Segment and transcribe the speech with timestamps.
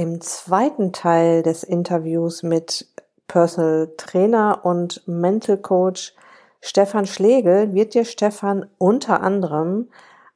[0.00, 2.88] Im zweiten Teil des Interviews mit
[3.28, 6.14] Personal Trainer und Mental Coach
[6.62, 9.90] Stefan Schlegel wird dir Stefan unter anderem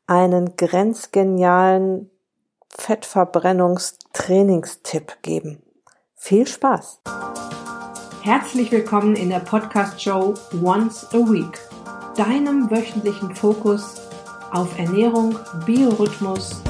[0.07, 2.11] einen grenzgenialen
[2.77, 5.63] Fettverbrennungstrainingstipp geben.
[6.15, 7.01] Viel Spaß!
[8.21, 11.59] Herzlich willkommen in der Podcast-Show Once a Week,
[12.19, 13.95] deinem wöchentlichen Fokus
[14.53, 16.61] auf Ernährung, Biorhythmus,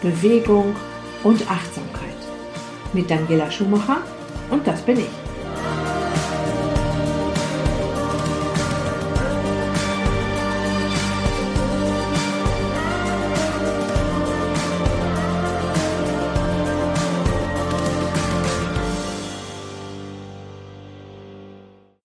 [0.00, 0.76] Bewegung
[1.24, 2.03] und Achtsamkeit.
[2.94, 3.98] Mit Daniela Schumacher
[4.50, 5.24] und das bin ich.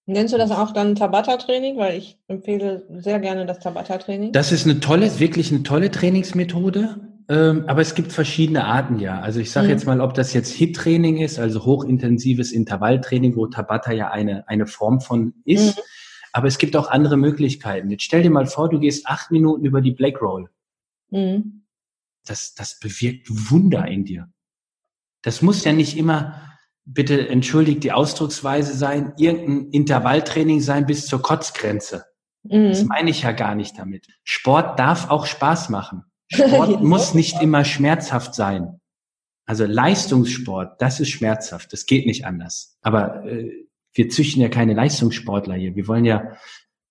[0.07, 1.77] Nennst du das auch dann Tabata-Training?
[1.77, 4.31] Weil ich empfehle sehr gerne das Tabata-Training.
[4.31, 7.08] Das ist eine tolle, wirklich eine tolle Trainingsmethode.
[7.29, 9.21] Ähm, aber es gibt verschiedene Arten, ja.
[9.21, 9.71] Also ich sage mhm.
[9.71, 14.65] jetzt mal, ob das jetzt HIT-Training ist, also hochintensives Intervalltraining, wo Tabata ja eine, eine
[14.65, 15.77] Form von ist.
[15.77, 15.81] Mhm.
[16.33, 17.89] Aber es gibt auch andere Möglichkeiten.
[17.91, 20.49] Jetzt stell dir mal vor, du gehst acht Minuten über die Black Roll.
[21.11, 21.65] Mhm.
[22.25, 24.29] Das, das bewirkt Wunder in dir.
[25.21, 26.41] Das muss ja nicht immer
[26.85, 32.05] bitte entschuldigt die Ausdrucksweise sein, irgendein Intervalltraining sein bis zur Kotzgrenze.
[32.43, 32.69] Mhm.
[32.69, 34.07] Das meine ich ja gar nicht damit.
[34.23, 36.05] Sport darf auch Spaß machen.
[36.31, 38.79] Sport muss nicht immer schmerzhaft sein.
[39.45, 42.77] Also Leistungssport, das ist schmerzhaft, das geht nicht anders.
[42.81, 43.51] Aber äh,
[43.93, 45.75] wir züchten ja keine Leistungssportler hier.
[45.75, 46.37] Wir wollen ja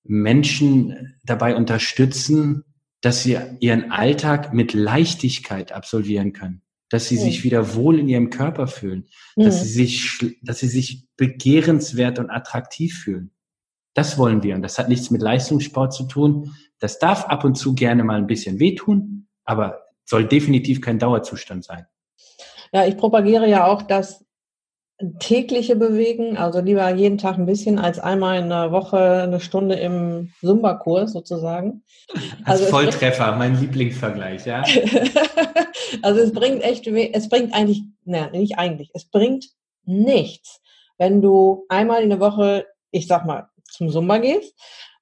[0.02, 2.64] Menschen dabei unterstützen,
[3.00, 7.20] dass sie ihren Alltag mit Leichtigkeit absolvieren können dass sie mhm.
[7.20, 9.44] sich wieder wohl in ihrem Körper fühlen, mhm.
[9.44, 13.32] dass sie sich, dass sie sich begehrenswert und attraktiv fühlen.
[13.94, 14.54] Das wollen wir.
[14.54, 16.54] Und das hat nichts mit Leistungssport zu tun.
[16.78, 21.64] Das darf ab und zu gerne mal ein bisschen wehtun, aber soll definitiv kein Dauerzustand
[21.64, 21.86] sein.
[22.70, 24.24] Ja, ich propagiere ja auch das
[25.20, 29.76] tägliche Bewegen, also lieber jeden Tag ein bisschen als einmal in der Woche eine Stunde
[29.76, 31.82] im Zumba-Kurs sozusagen.
[32.44, 34.64] Als also Volltreffer, mein Lieblingsvergleich, ja.
[36.02, 39.46] also es bringt echt, es bringt eigentlich, ne, nicht eigentlich, es bringt
[39.84, 40.60] nichts,
[40.98, 44.52] wenn du einmal in der Woche, ich sag mal, zum Zumba gehst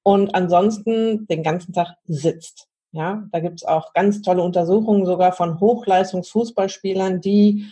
[0.04, 2.68] und ansonsten den ganzen Tag sitzt.
[2.92, 7.66] Ja, da gibt's auch ganz tolle Untersuchungen sogar von Hochleistungsfußballspielern, die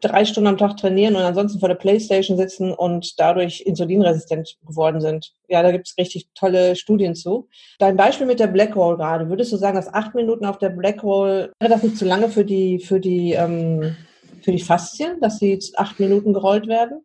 [0.00, 5.00] drei Stunden am Tag trainieren und ansonsten vor der Playstation sitzen und dadurch insulinresistent geworden
[5.00, 5.32] sind.
[5.48, 7.48] Ja, da gibt es richtig tolle Studien zu.
[7.78, 10.70] Dein Beispiel mit der Black Roll gerade, würdest du sagen, dass acht Minuten auf der
[10.70, 13.96] Black Roll, wäre das nicht zu lange für die, für die, ähm,
[14.42, 17.04] für die Faszien, dass sie acht Minuten gerollt werden?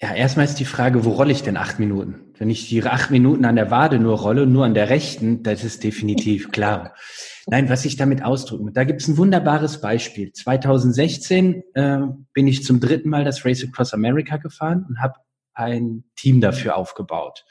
[0.00, 2.25] Ja, erstmal ist die Frage, wo rolle ich denn acht Minuten?
[2.38, 5.64] Wenn ich die acht Minuten an der Wade nur rolle, nur an der rechten, das
[5.64, 6.94] ist definitiv klar.
[7.46, 10.32] Nein, was ich damit ausdrücken Da gibt es ein wunderbares Beispiel.
[10.32, 11.98] 2016 äh,
[12.32, 15.14] bin ich zum dritten Mal das Race Across America gefahren und habe
[15.54, 17.44] ein Team dafür aufgebaut.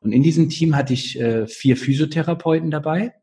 [0.00, 3.14] Und in diesem Team hatte ich äh, vier Physiotherapeuten dabei.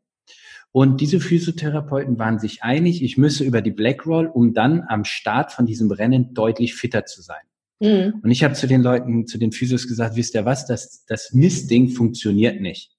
[0.72, 5.04] Und diese Physiotherapeuten waren sich einig, ich müsse über die Black Roll, um dann am
[5.04, 7.40] Start von diesem Rennen deutlich fitter zu sein.
[7.80, 8.20] Mhm.
[8.22, 11.32] Und ich habe zu den Leuten, zu den Physios gesagt, wisst ihr was, das, das
[11.32, 12.92] Mistding funktioniert nicht.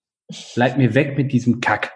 [0.56, 1.94] Bleibt mir weg mit diesem Kack.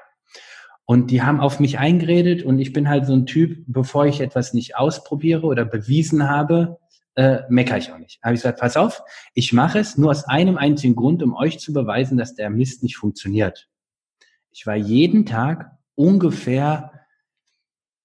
[0.85, 4.19] Und die haben auf mich eingeredet und ich bin halt so ein Typ, bevor ich
[4.19, 6.79] etwas nicht ausprobiere oder bewiesen habe,
[7.15, 8.21] äh, meckere ich auch nicht.
[8.23, 9.01] Habe ich gesagt, pass auf,
[9.33, 12.83] ich mache es nur aus einem einzigen Grund, um euch zu beweisen, dass der Mist
[12.83, 13.69] nicht funktioniert.
[14.49, 16.91] Ich war jeden Tag ungefähr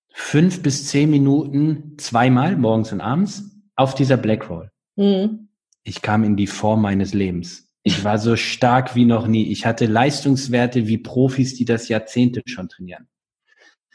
[0.08, 4.70] fünf bis zehn Minuten zweimal, morgens und abends, auf dieser Blackroll.
[4.96, 5.48] Mhm.
[5.84, 7.68] Ich kam in die Form meines Lebens.
[7.82, 9.52] Ich war so stark wie noch nie.
[9.52, 13.06] Ich hatte Leistungswerte wie Profis, die das Jahrzehnte schon trainieren.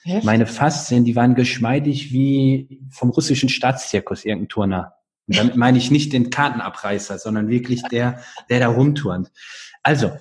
[0.06, 0.24] Echt?
[0.24, 4.94] Meine Faszien, die waren geschmeidig wie vom russischen Staatszirkus, irgendein Turner.
[5.28, 9.30] Und damit meine ich nicht den Kartenabreißer, sondern wirklich der, der da rumturnt.
[9.84, 10.12] Also,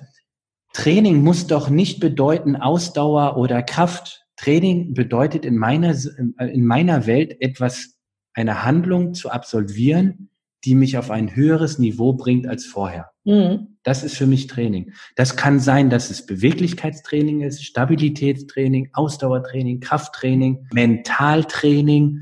[0.73, 4.25] Training muss doch nicht bedeuten Ausdauer oder Kraft.
[4.35, 5.95] Training bedeutet in meiner,
[6.39, 7.97] in meiner Welt etwas
[8.33, 10.29] eine Handlung zu absolvieren,
[10.63, 13.11] die mich auf ein höheres Niveau bringt als vorher.
[13.23, 13.77] Mhm.
[13.83, 14.93] Das ist für mich Training.
[15.15, 22.21] Das kann sein, dass es Beweglichkeitstraining ist, Stabilitätstraining, Ausdauertraining, Krafttraining, Mentaltraining,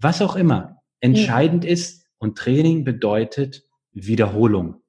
[0.00, 0.82] was auch immer.
[1.00, 1.70] Entscheidend mhm.
[1.70, 3.62] ist und Training bedeutet
[3.92, 4.82] Wiederholung.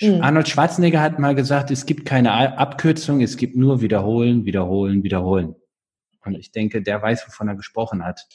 [0.00, 0.20] Mhm.
[0.20, 5.54] Arnold Schwarzenegger hat mal gesagt, es gibt keine Abkürzung, es gibt nur Wiederholen, Wiederholen, Wiederholen.
[6.24, 8.26] Und ich denke, der weiß, wovon er gesprochen hat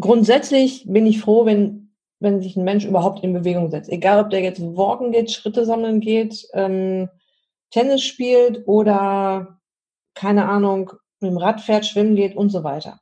[0.00, 3.90] grundsätzlich bin ich froh, wenn, wenn sich ein Mensch überhaupt in Bewegung setzt.
[3.90, 7.08] Egal, ob der jetzt walken geht, Schritte sammeln geht, ähm,
[7.70, 9.58] Tennis spielt oder,
[10.14, 13.00] keine Ahnung, mit dem Rad fährt, schwimmen geht und so weiter.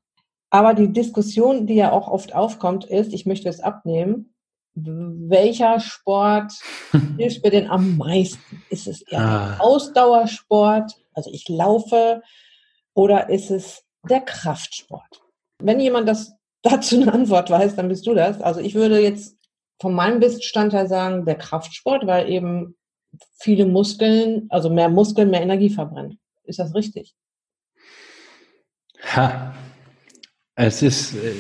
[0.51, 4.35] Aber die Diskussion, die ja auch oft aufkommt, ist, ich möchte es abnehmen.
[4.75, 6.53] Welcher Sport
[7.19, 8.63] hilft mir denn am meisten?
[8.71, 9.57] Ist es eher ah.
[9.59, 12.23] Ausdauersport, also ich laufe,
[12.95, 15.23] oder ist es der Kraftsport?
[15.59, 18.41] Wenn jemand das dazu eine Antwort weiß, dann bist du das.
[18.41, 19.37] Also ich würde jetzt
[19.81, 22.77] von meinem Bestandteil sagen, der Kraftsport, weil eben
[23.39, 26.19] viele Muskeln, also mehr Muskeln, mehr Energie verbrennen.
[26.45, 27.15] Ist das richtig?
[29.15, 29.55] Ha,
[30.55, 31.35] es ist, äh,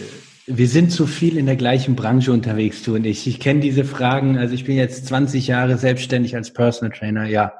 [0.47, 3.27] wir sind zu viel in der gleichen Branche unterwegs, du und ich.
[3.27, 7.53] Ich kenne diese Fragen, also ich bin jetzt 20 Jahre selbstständig als Personal Trainer, ja.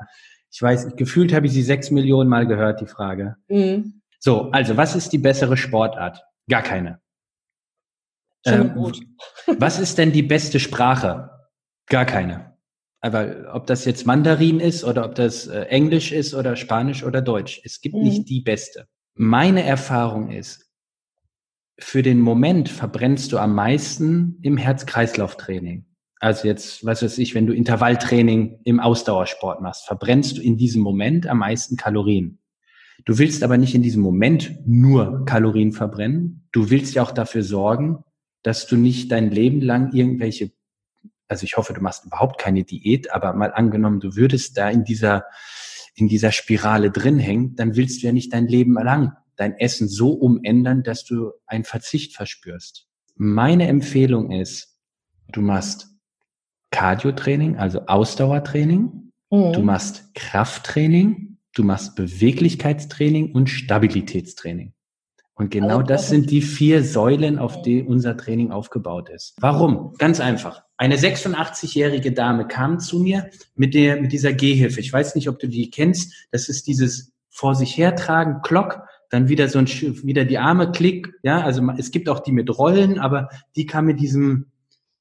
[0.50, 3.37] Ich weiß, gefühlt habe ich sie sechs Millionen Mal gehört, die Frage.
[3.49, 4.03] Mhm.
[4.19, 6.23] So, also was ist die bessere Sportart?
[6.49, 7.01] Gar keine.
[8.44, 8.92] Ähm,
[9.58, 11.30] was ist denn die beste Sprache?
[11.86, 12.56] Gar keine.
[13.00, 17.20] Aber ob das jetzt Mandarin ist oder ob das äh, Englisch ist oder Spanisch oder
[17.20, 18.02] Deutsch, es gibt mhm.
[18.02, 18.86] nicht die beste.
[19.14, 20.70] Meine Erfahrung ist,
[21.78, 25.86] für den Moment verbrennst du am meisten im Herz-Kreislauf-Training.
[26.20, 30.80] Also jetzt, was weiß ich, wenn du Intervalltraining im Ausdauersport machst, verbrennst du in diesem
[30.80, 32.38] Moment am meisten Kalorien.
[33.04, 36.46] Du willst aber nicht in diesem Moment nur Kalorien verbrennen.
[36.52, 38.04] Du willst ja auch dafür sorgen,
[38.42, 40.52] dass du nicht dein Leben lang irgendwelche,
[41.28, 44.84] also ich hoffe, du machst überhaupt keine Diät, aber mal angenommen, du würdest da in
[44.84, 45.24] dieser,
[45.94, 49.88] in dieser Spirale drin hängen, dann willst du ja nicht dein Leben lang dein Essen
[49.88, 52.88] so umändern, dass du einen Verzicht verspürst.
[53.16, 54.78] Meine Empfehlung ist,
[55.32, 55.88] du machst
[56.70, 59.52] Cardio-Training, also Ausdauertraining, mhm.
[59.52, 64.74] du machst Krafttraining, du machst Beweglichkeitstraining und Stabilitätstraining.
[65.34, 69.34] Und genau also, das sind die vier Säulen, auf die unser Training aufgebaut ist.
[69.40, 69.94] Warum?
[69.99, 70.62] Ganz einfach.
[70.76, 74.81] Eine 86-jährige Dame kam zu mir mit der, mit dieser Gehhilfe.
[74.81, 76.12] Ich weiß nicht, ob du die kennst.
[76.31, 81.12] Das ist dieses vor sich hertragen, Glock, dann wieder so ein, wieder die Arme, Klick.
[81.23, 84.46] Ja, also es gibt auch die mit Rollen, aber die kam mit diesem,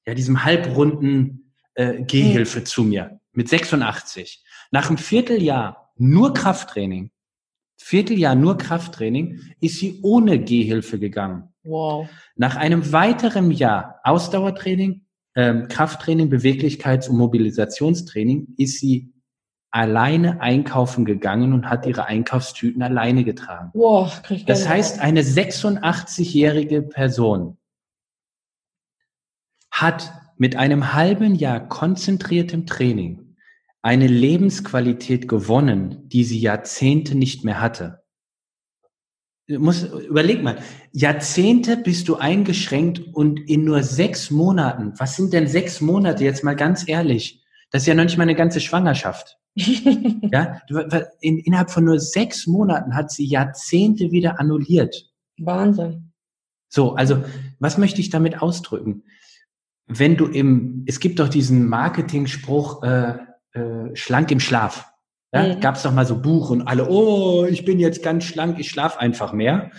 [0.06, 2.66] ja, diesem halbrunden äh, Gehhilfe mhm.
[2.66, 4.44] zu mir mit 86.
[4.72, 7.11] Nach einem Vierteljahr nur Krafttraining
[7.83, 11.50] Vierteljahr nur Krafttraining, ist sie ohne Gehhilfe gegangen.
[11.63, 12.07] Wow.
[12.36, 15.06] Nach einem weiteren Jahr Ausdauertraining,
[15.36, 19.13] ähm, Krafttraining, Beweglichkeits- und Mobilisationstraining ist sie
[19.72, 23.72] alleine einkaufen gegangen und hat ihre Einkaufstüten alleine getragen.
[23.74, 27.57] Wow, krieg ich das heißt, eine 86-jährige Person
[29.72, 33.20] hat mit einem halben Jahr konzentriertem Training
[33.81, 38.01] eine Lebensqualität gewonnen, die sie Jahrzehnte nicht mehr hatte.
[39.48, 40.60] Muss, überleg mal,
[40.92, 46.44] Jahrzehnte bist du eingeschränkt und in nur sechs Monaten, was sind denn sechs Monate, jetzt
[46.44, 49.38] mal ganz ehrlich, das ist ja noch nicht mal eine ganze Schwangerschaft.
[49.56, 50.62] ja,
[51.19, 55.12] in, innerhalb von nur sechs Monaten hat sie Jahrzehnte wieder annulliert.
[55.38, 56.12] Wahnsinn.
[56.69, 57.24] So, also,
[57.60, 59.04] was möchte ich damit ausdrücken?
[59.88, 63.18] Wenn du im, es gibt doch diesen Marketing-Spruch, äh,
[63.53, 64.92] äh, schlank im Schlaf.
[65.33, 65.59] Ja, mhm.
[65.62, 68.69] Gab es doch mal so Buch und alle, oh, ich bin jetzt ganz schlank, ich
[68.69, 69.71] schlaf einfach mehr.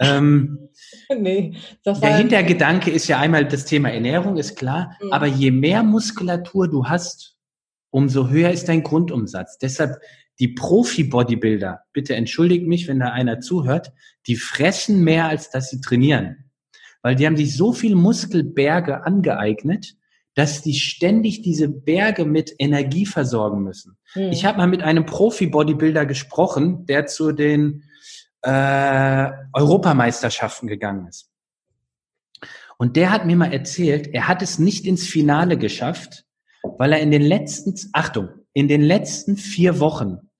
[0.00, 0.70] Ähm,
[1.18, 5.12] nee, das der Hintergedanke ist ja einmal das Thema Ernährung, ist klar, mhm.
[5.12, 7.36] aber je mehr Muskulatur du hast,
[7.90, 9.58] umso höher ist dein Grundumsatz.
[9.58, 9.98] Deshalb
[10.40, 13.92] die Profi-Bodybuilder, bitte entschuldigt mich, wenn da einer zuhört,
[14.26, 16.50] die fressen mehr, als dass sie trainieren.
[17.02, 19.94] Weil die haben sich so viel Muskelberge angeeignet,
[20.34, 23.96] dass die ständig diese Berge mit Energie versorgen müssen.
[24.14, 24.32] Mhm.
[24.32, 27.84] Ich habe mal mit einem Profi-Bodybuilder gesprochen, der zu den
[28.42, 31.30] äh, Europameisterschaften gegangen ist.
[32.76, 36.24] Und der hat mir mal erzählt, er hat es nicht ins Finale geschafft,
[36.78, 40.30] weil er in den letzten, Achtung, in den letzten vier Wochen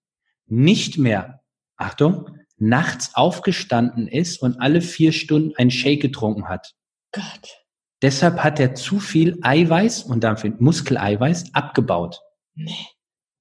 [0.47, 1.43] nicht mehr,
[1.77, 6.75] Achtung, nachts aufgestanden ist und alle vier Stunden ein Shake getrunken hat.
[7.13, 7.64] Gott.
[8.05, 12.21] Deshalb hat er zu viel Eiweiß und damit Muskeleiweiß abgebaut.
[12.55, 12.71] Nee.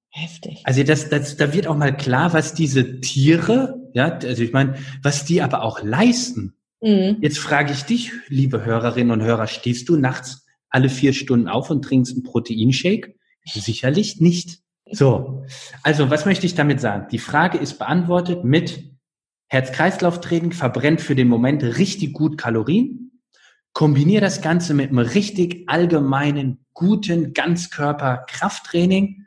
[0.08, 0.62] Heftig.
[0.64, 4.76] Also das, das, da wird auch mal klar, was diese Tiere, ja, also ich meine,
[5.02, 6.56] was die aber auch leisten.
[6.80, 7.18] Mhm.
[7.20, 11.68] Jetzt frage ich dich, liebe Hörerinnen und Hörer, stehst du nachts alle vier Stunden auf
[11.68, 13.16] und trinkst einen Proteinshake?
[13.44, 14.60] Sicherlich nicht.
[14.90, 15.44] So,
[15.82, 17.08] also was möchte ich damit sagen?
[17.12, 18.82] Die Frage ist beantwortet mit
[19.48, 23.13] Herz-Kreislauf-Training verbrennt für den Moment richtig gut Kalorien.
[23.74, 29.26] Kombiniere das Ganze mit einem richtig allgemeinen, guten Ganzkörper-Krafttraining.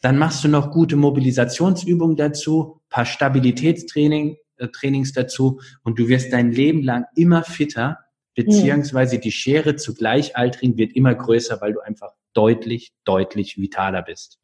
[0.00, 6.32] Dann machst du noch gute Mobilisationsübungen dazu, paar Stabilitätstraining, äh, Trainings dazu und du wirst
[6.32, 7.98] dein Leben lang immer fitter,
[8.34, 14.38] beziehungsweise die Schere zu Gleichaltrigen wird immer größer, weil du einfach deutlich, deutlich vitaler bist.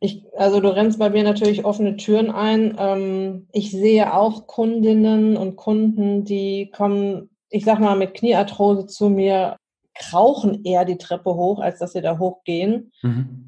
[0.00, 2.76] Ich, also du rennst bei mir natürlich offene Türen ein.
[2.78, 9.08] Ähm, ich sehe auch Kundinnen und Kunden, die kommen ich sag mal, mit Kniearthrose zu
[9.08, 9.56] mir,
[9.94, 12.92] krauchen eher die Treppe hoch, als dass sie da hochgehen.
[13.02, 13.46] Mhm.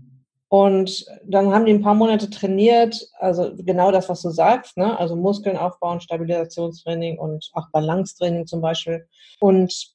[0.48, 4.98] Und dann haben die ein paar Monate trainiert, also genau das, was du sagst, ne?
[4.98, 9.06] also Muskeln aufbauen, Stabilisationstraining und auch Balancetraining zum Beispiel.
[9.40, 9.92] Und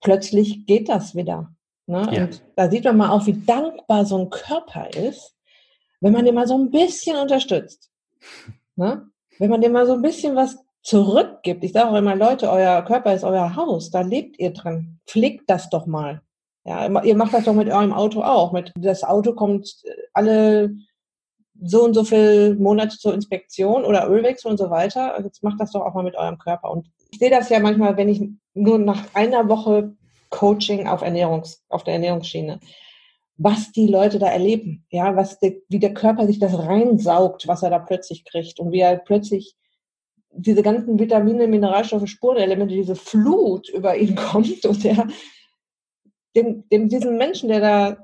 [0.00, 1.52] plötzlich geht das wieder.
[1.86, 2.08] Ne?
[2.12, 2.24] Ja.
[2.24, 5.34] Und da sieht man mal auch, wie dankbar so ein Körper ist,
[6.00, 7.90] wenn man den mal so ein bisschen unterstützt.
[8.76, 9.08] Ne?
[9.40, 10.56] Wenn man dem mal so ein bisschen was
[10.86, 11.64] zurückgibt.
[11.64, 15.00] Ich sage auch immer, Leute, euer Körper ist euer Haus, da lebt ihr drin.
[15.04, 16.22] Pflegt das doch mal.
[16.64, 18.52] Ja, ihr macht das doch mit eurem Auto auch.
[18.52, 19.82] Mit, das Auto kommt
[20.14, 20.76] alle
[21.60, 25.20] so und so viele Monate zur Inspektion oder Ölwechsel und so weiter.
[25.22, 26.70] Jetzt macht das doch auch mal mit eurem Körper.
[26.70, 28.22] Und ich sehe das ja manchmal, wenn ich
[28.54, 29.92] nur nach einer Woche
[30.30, 32.60] Coaching auf Ernährungs, auf der Ernährungsschiene,
[33.38, 37.62] was die Leute da erleben, ja, was der, wie der Körper sich das reinsaugt, was
[37.62, 39.56] er da plötzlich kriegt und wie er plötzlich
[40.36, 45.06] diese ganzen Vitamine, Mineralstoffe, Spurenelemente, diese Flut über ihn kommt und der
[46.36, 47.96] dem, dem diesen Menschen, der da,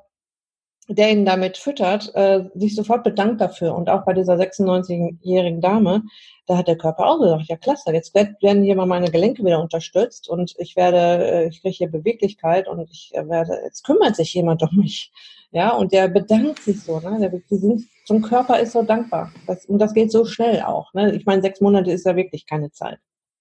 [0.88, 3.74] der ihn damit füttert, äh, sich sofort bedankt dafür.
[3.74, 6.02] Und auch bei dieser 96-jährigen Dame,
[6.46, 9.60] da hat der Körper auch gesagt, ja klasse, jetzt werden hier mal meine Gelenke wieder
[9.60, 14.34] unterstützt und ich werde, äh, ich kriege hier Beweglichkeit und ich werde, jetzt kümmert sich
[14.34, 15.12] jemand um mich.
[15.52, 17.18] Ja, und der bedankt sich so, ne?
[17.20, 19.32] Der, die sind, so ein Körper ist so dankbar.
[19.46, 20.92] Das, und das geht so schnell auch.
[20.94, 21.14] Ne?
[21.14, 22.98] Ich meine, sechs Monate ist ja wirklich keine Zeit.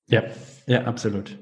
[0.07, 0.23] Ja,
[0.67, 1.37] ja, absolut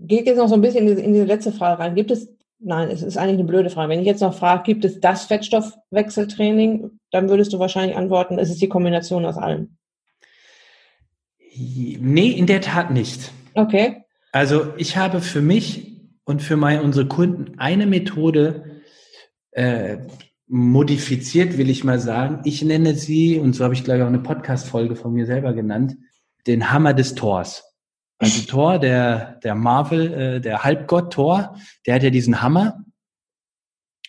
[0.00, 1.94] geht jetzt noch so ein bisschen in diese, in diese letzte Frage rein.
[1.94, 3.90] Gibt es, nein, es ist eigentlich eine blöde Frage.
[3.90, 8.50] Wenn ich jetzt noch frage, gibt es das Fettstoffwechseltraining, dann würdest du wahrscheinlich antworten, es
[8.50, 9.76] ist die Kombination aus allem.
[11.56, 13.32] Nee, in der Tat nicht.
[13.54, 14.04] Okay.
[14.30, 18.77] Also ich habe für mich und für meine, unsere Kunden eine Methode
[19.58, 20.06] äh,
[20.46, 22.40] modifiziert, will ich mal sagen.
[22.44, 25.96] Ich nenne sie, und so habe ich gleich auch eine Podcast-Folge von mir selber genannt,
[26.46, 27.64] den Hammer des Tors.
[28.18, 32.84] Also Thor, der, der Marvel, äh, der Halbgott Thor, der hat ja diesen Hammer.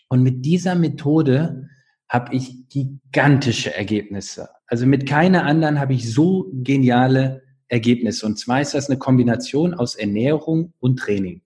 [0.07, 1.67] Und mit dieser Methode
[2.07, 4.49] habe ich gigantische Ergebnisse.
[4.67, 8.25] Also mit keiner anderen habe ich so geniale Ergebnisse.
[8.27, 11.41] Und zwar ist das eine Kombination aus Ernährung und Training.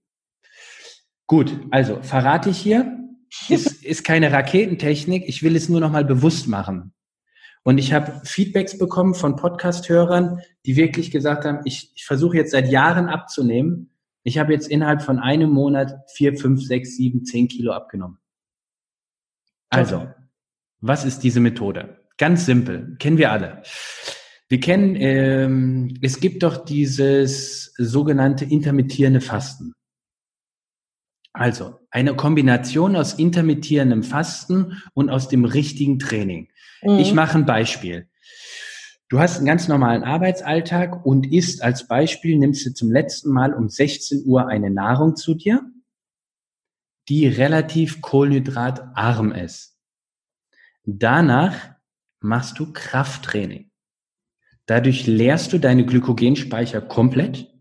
[1.25, 3.02] Gut, also verrate ich hier,
[3.49, 5.23] ist, ist keine Raketentechnik.
[5.27, 6.93] Ich will es nur noch mal bewusst machen.
[7.63, 12.51] Und ich habe Feedbacks bekommen von Podcast-Hörern, die wirklich gesagt haben, ich, ich versuche jetzt
[12.51, 13.89] seit Jahren abzunehmen.
[14.23, 18.17] Ich habe jetzt innerhalb von einem Monat vier, fünf, sechs, sieben, zehn Kilo abgenommen.
[19.69, 20.07] Also,
[20.81, 22.05] was ist diese Methode?
[22.17, 23.63] Ganz simpel, kennen wir alle.
[24.49, 29.73] Wir kennen, ähm, es gibt doch dieses sogenannte intermittierende Fasten.
[31.33, 36.49] Also eine Kombination aus intermittierendem Fasten und aus dem richtigen Training.
[36.83, 36.99] Mhm.
[36.99, 38.07] Ich mache ein Beispiel.
[39.09, 43.53] Du hast einen ganz normalen Arbeitsalltag und isst als Beispiel, nimmst du zum letzten Mal
[43.53, 45.61] um 16 Uhr eine Nahrung zu dir,
[47.09, 49.77] die relativ kohlenhydratarm ist.
[50.85, 51.75] Danach
[52.19, 53.71] machst du Krafttraining.
[54.65, 57.53] Dadurch leerst du deine Glykogenspeicher komplett.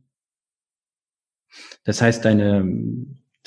[1.84, 2.64] Das heißt, deine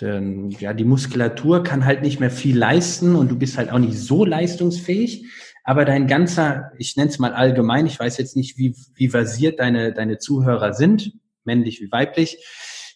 [0.01, 3.79] denn, ja, die Muskulatur kann halt nicht mehr viel leisten und du bist halt auch
[3.79, 5.25] nicht so leistungsfähig.
[5.63, 9.59] Aber dein ganzer, ich nenne es mal allgemein, ich weiß jetzt nicht, wie, wie versiert
[9.59, 12.37] deine, deine Zuhörer sind, männlich wie weiblich.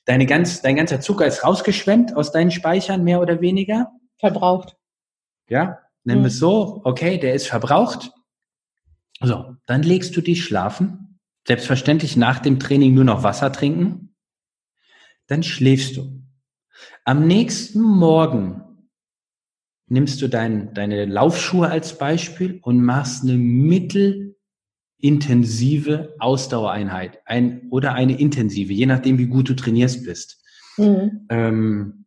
[0.05, 3.91] Deine ganz, dein ganzer Zucker ist rausgeschwemmt aus deinen Speichern, mehr oder weniger.
[4.17, 4.75] Verbraucht.
[5.47, 6.25] Ja, nennen mhm.
[6.25, 6.81] wir es so.
[6.83, 8.11] Okay, der ist verbraucht.
[9.21, 11.19] So, dann legst du dich schlafen.
[11.47, 14.15] Selbstverständlich nach dem Training nur noch Wasser trinken.
[15.27, 16.18] Dann schläfst du.
[17.05, 18.61] Am nächsten Morgen
[19.87, 28.19] nimmst du dein, deine Laufschuhe als Beispiel und machst eine mittelintensive Ausdauereinheit ein, oder eine
[28.19, 30.43] intensive, je nachdem, wie gut du trainierst bist.
[30.77, 31.25] Mhm.
[31.29, 32.05] Ähm,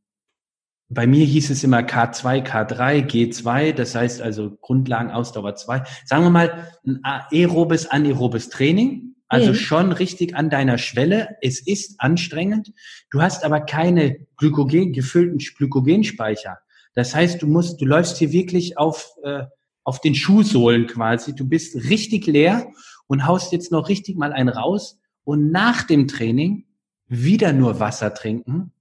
[0.89, 5.85] bei mir hieß es immer K2, K3, G2, das heißt also Grundlagenausdauer 2.
[6.05, 9.12] Sagen wir mal ein aerobes, anaerobes Training.
[9.33, 9.55] Also mhm.
[9.55, 11.39] schon richtig an deiner Schwelle.
[11.41, 12.75] Es ist anstrengend.
[13.11, 16.59] Du hast aber keine Glykogen, gefüllten Glykogenspeicher.
[16.93, 19.45] Das heißt, du musst, du läufst hier wirklich auf, äh,
[19.85, 21.35] auf den Schuhsohlen quasi.
[21.35, 22.67] Du bist richtig leer
[23.07, 26.67] und haust jetzt noch richtig mal einen raus und nach dem Training
[27.07, 28.73] wieder nur Wasser trinken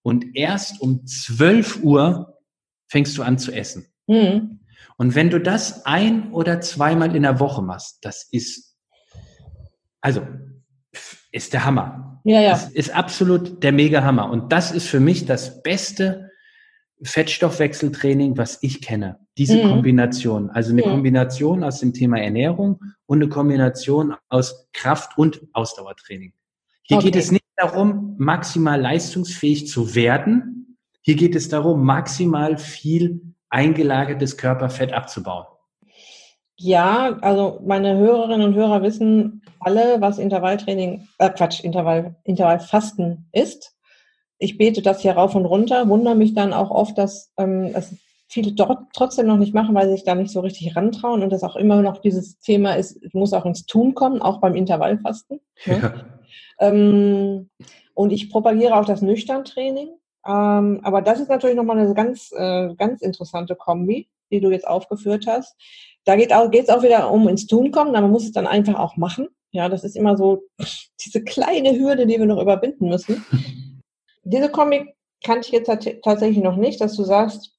[0.00, 2.38] und erst um 12 Uhr
[2.86, 3.84] fängst du an zu essen.
[4.06, 4.60] Mhm.
[4.96, 8.71] Und wenn du das ein oder zweimal in der Woche machst, das ist
[10.02, 10.26] also,
[11.30, 12.20] ist der Hammer.
[12.24, 12.50] Ja, ja.
[12.50, 14.30] Das ist absolut der Mega-Hammer.
[14.30, 16.30] Und das ist für mich das beste
[17.02, 19.18] Fettstoffwechseltraining, was ich kenne.
[19.38, 19.70] Diese mhm.
[19.70, 20.50] Kombination.
[20.50, 20.90] Also eine mhm.
[20.90, 26.32] Kombination aus dem Thema Ernährung und eine Kombination aus Kraft- und Ausdauertraining.
[26.82, 27.06] Hier okay.
[27.06, 30.76] geht es nicht darum, maximal leistungsfähig zu werden.
[31.00, 35.46] Hier geht es darum, maximal viel eingelagertes Körperfett abzubauen.
[36.62, 43.74] Ja, also meine Hörerinnen und Hörer wissen alle, was Intervalltraining, äh Quatsch, Intervall, Intervallfasten ist.
[44.38, 47.96] Ich bete das hier rauf und runter, wundere mich dann auch oft, dass ähm, es
[48.28, 51.30] viele dort trotzdem noch nicht machen, weil sie sich da nicht so richtig rantrauen und
[51.30, 55.40] das auch immer noch dieses Thema ist, muss auch ins Tun kommen, auch beim Intervallfasten.
[55.66, 55.78] Ne?
[55.82, 55.94] Ja.
[56.68, 57.50] Ähm,
[57.94, 59.88] und ich propagiere auch das Nüchtern-Training.
[60.24, 64.66] Ähm, aber das ist natürlich nochmal eine ganz, äh, ganz interessante Kombi, die du jetzt
[64.66, 65.54] aufgeführt hast.
[66.04, 68.46] Da geht auch, geht's auch wieder um ins Tun kommen, aber man muss es dann
[68.46, 69.28] einfach auch machen.
[69.52, 70.42] Ja, das ist immer so
[71.04, 73.24] diese kleine Hürde, die wir noch überwinden müssen.
[74.24, 75.70] Diese Kombi kannte ich jetzt
[76.02, 77.52] tatsächlich noch nicht, dass du sagst,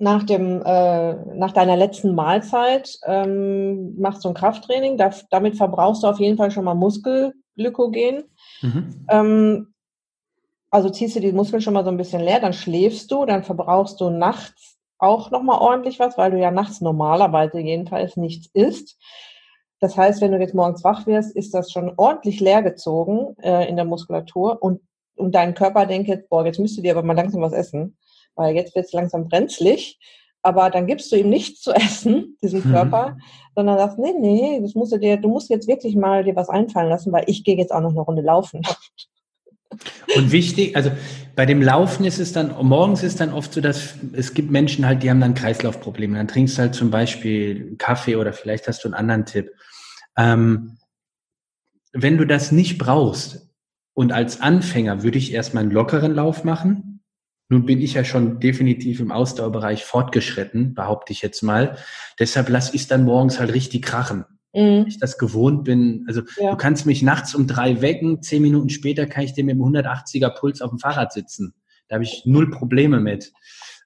[0.00, 4.96] nach dem äh, nach deiner letzten Mahlzeit ähm, machst du ein Krafttraining.
[4.96, 8.24] Da, damit verbrauchst du auf jeden Fall schon mal Muskelglykogen.
[8.62, 9.06] Mhm.
[9.08, 9.74] Ähm,
[10.70, 13.42] also ziehst du die Muskeln schon mal so ein bisschen leer, dann schläfst du, dann
[13.42, 18.48] verbrauchst du nachts auch noch mal ordentlich was, weil du ja nachts normalerweise jedenfalls nichts
[18.52, 18.98] isst.
[19.80, 23.68] Das heißt, wenn du jetzt morgens wach wirst, ist das schon ordentlich leer gezogen äh,
[23.68, 24.80] in der Muskulatur und,
[25.16, 27.96] und dein Körper denkt jetzt, boah, jetzt müsst du dir aber mal langsam was essen
[28.38, 29.98] weil jetzt wird es langsam brenzlig.
[30.40, 32.72] Aber dann gibst du ihm nichts zu essen, diesem mhm.
[32.72, 33.18] Körper,
[33.54, 36.48] sondern sagst, nee, nee, das musst du dir, du musst jetzt wirklich mal dir was
[36.48, 38.62] einfallen lassen, weil ich gehe jetzt auch noch eine Runde laufen.
[40.16, 40.90] Und wichtig, also
[41.36, 44.86] bei dem Laufen ist es dann, morgens ist dann oft so, dass es gibt Menschen
[44.86, 46.16] halt, die haben dann Kreislaufprobleme.
[46.16, 49.52] Dann trinkst du halt zum Beispiel Kaffee oder vielleicht hast du einen anderen Tipp.
[50.16, 50.78] Ähm,
[51.92, 53.48] wenn du das nicht brauchst
[53.94, 56.88] und als Anfänger würde ich erstmal einen lockeren Lauf machen,
[57.48, 61.78] nun bin ich ja schon definitiv im Ausdauerbereich fortgeschritten, behaupte ich jetzt mal.
[62.18, 64.24] Deshalb lasse ich es dann morgens halt richtig krachen.
[64.54, 64.86] Mhm.
[64.88, 66.04] Ich das gewohnt bin.
[66.08, 66.50] Also ja.
[66.50, 69.62] du kannst mich nachts um drei wecken, zehn Minuten später kann ich dir mit dem
[69.62, 71.54] 180er Puls auf dem Fahrrad sitzen.
[71.88, 73.32] Da habe ich null Probleme mit.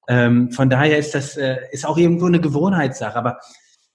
[0.08, 3.16] Ähm, von daher ist das äh, ist auch irgendwo eine Gewohnheitssache.
[3.16, 3.38] Aber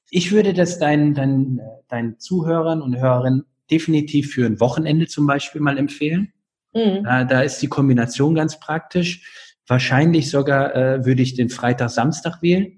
[0.10, 5.62] ich würde das deinen, deinen, deinen Zuhörern und Hörerinnen definitiv für ein Wochenende zum Beispiel
[5.62, 6.32] mal empfehlen.
[6.74, 7.04] Mhm.
[7.04, 9.56] Da, da ist die Kombination ganz praktisch.
[9.68, 12.77] Wahrscheinlich sogar äh, würde ich den Freitag, Samstag wählen,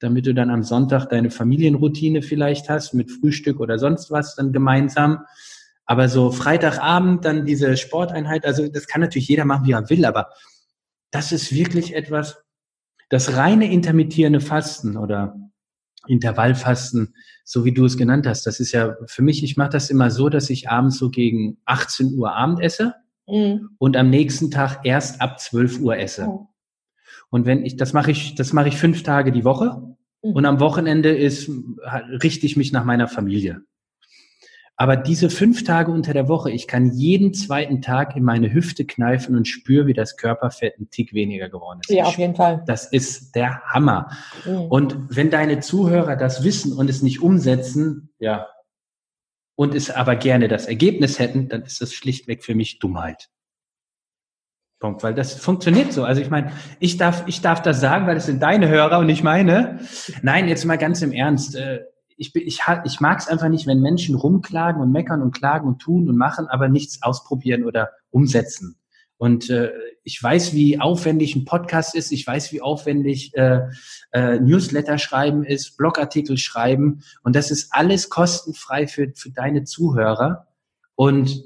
[0.00, 4.52] damit du dann am Sonntag deine Familienroutine vielleicht hast mit Frühstück oder sonst was dann
[4.52, 5.24] gemeinsam.
[5.86, 10.04] Aber so Freitagabend dann diese Sporteinheit, also das kann natürlich jeder machen, wie er will,
[10.04, 10.28] aber
[11.10, 12.42] das ist wirklich etwas,
[13.08, 15.36] das reine intermittierende Fasten oder
[16.06, 19.90] Intervallfasten, so wie du es genannt hast, das ist ja für mich, ich mache das
[19.90, 22.94] immer so, dass ich abends so gegen 18 Uhr Abend esse
[23.26, 23.70] mhm.
[23.78, 26.26] und am nächsten Tag erst ab 12 Uhr esse.
[26.26, 26.48] Mhm.
[27.34, 30.36] Und wenn ich, das mache ich, das mache ich fünf Tage die Woche mhm.
[30.36, 31.50] und am Wochenende ist,
[32.22, 33.62] richte ich mich nach meiner Familie.
[34.76, 38.84] Aber diese fünf Tage unter der Woche, ich kann jeden zweiten Tag in meine Hüfte
[38.84, 41.92] kneifen und spüre, wie das Körperfett ein Tick weniger geworden ist.
[41.92, 42.62] Ja, auf jeden Fall.
[42.68, 44.12] Das ist der Hammer.
[44.46, 44.66] Mhm.
[44.66, 48.46] Und wenn deine Zuhörer das wissen und es nicht umsetzen, ja,
[49.56, 53.28] und es aber gerne das Ergebnis hätten, dann ist das schlichtweg für mich Dummheit.
[54.84, 56.04] Punkt, weil das funktioniert so.
[56.04, 59.06] Also ich meine, ich darf, ich darf das sagen, weil es sind deine Hörer und
[59.06, 59.80] nicht meine.
[60.20, 61.56] Nein, jetzt mal ganz im Ernst.
[61.56, 61.80] Äh,
[62.18, 65.78] ich, ich, ich mag es einfach nicht, wenn Menschen rumklagen und meckern und klagen und
[65.78, 68.76] tun und machen, aber nichts ausprobieren oder umsetzen.
[69.16, 69.70] Und äh,
[70.02, 72.12] ich weiß, wie aufwendig ein Podcast ist.
[72.12, 73.62] Ich weiß, wie aufwendig äh,
[74.12, 77.02] äh, Newsletter schreiben ist, Blogartikel schreiben.
[77.22, 80.48] Und das ist alles kostenfrei für, für deine Zuhörer.
[80.94, 81.42] Und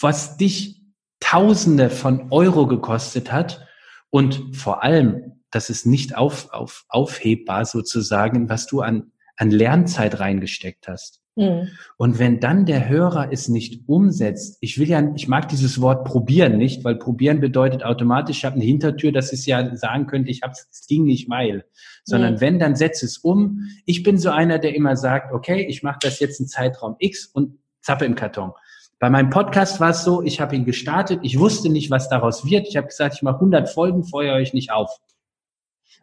[0.00, 0.77] was dich
[1.20, 3.66] Tausende von Euro gekostet hat
[4.10, 10.20] und vor allem, das ist nicht auf, auf, aufhebbar sozusagen, was du an, an Lernzeit
[10.20, 11.20] reingesteckt hast.
[11.38, 11.68] Mhm.
[11.96, 16.04] Und wenn dann der Hörer es nicht umsetzt, ich will ja, ich mag dieses Wort
[16.04, 20.32] probieren nicht, weil probieren bedeutet automatisch, ich habe eine Hintertür, dass es ja sagen könnte,
[20.32, 21.64] ich habe es ging nicht weil,
[22.04, 22.40] sondern mhm.
[22.40, 23.60] wenn, dann setz es um.
[23.86, 27.26] Ich bin so einer, der immer sagt, okay, ich mache das jetzt einen Zeitraum X
[27.26, 28.50] und zappe im Karton.
[28.98, 32.44] Bei meinem Podcast war es so, ich habe ihn gestartet, ich wusste nicht, was daraus
[32.44, 32.66] wird.
[32.68, 34.90] Ich habe gesagt, ich mache 100 Folgen, feuer euch nicht auf.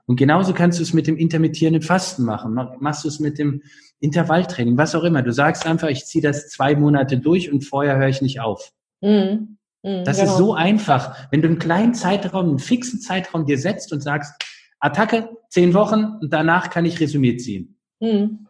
[0.05, 2.53] Und genauso kannst du es mit dem intermittierenden Fasten machen.
[2.79, 3.63] Machst du es mit dem
[3.99, 5.21] Intervalltraining, was auch immer.
[5.23, 8.71] Du sagst einfach, ich ziehe das zwei Monate durch und vorher höre ich nicht auf.
[9.01, 9.58] Mhm.
[9.84, 10.31] Mhm, das genau.
[10.31, 11.27] ist so einfach.
[11.31, 14.34] Wenn du einen kleinen Zeitraum, einen fixen Zeitraum dir setzt und sagst,
[14.79, 17.77] Attacke, zehn Wochen und danach kann ich Resümee ziehen.
[17.99, 18.47] Mhm.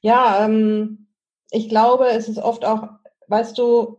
[0.00, 1.08] Ja, ähm,
[1.50, 2.88] ich glaube, es ist oft auch,
[3.34, 3.98] weißt du,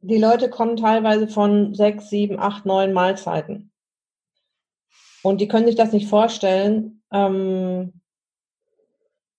[0.00, 3.72] die Leute kommen teilweise von sechs, sieben, acht, neun Mahlzeiten.
[5.24, 8.00] Und die können sich das nicht vorstellen, ähm,